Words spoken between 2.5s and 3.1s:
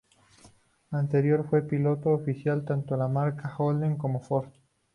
tanto de la